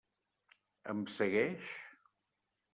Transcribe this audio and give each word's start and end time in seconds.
Em 0.95 1.05
segueix? 1.17 1.77